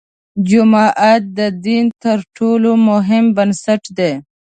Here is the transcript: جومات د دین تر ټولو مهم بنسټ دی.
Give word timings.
جومات 0.47 1.23
د 1.37 1.39
دین 1.65 1.85
تر 2.03 2.17
ټولو 2.37 2.69
مهم 2.89 3.25
بنسټ 3.37 3.83
دی. 3.97 4.11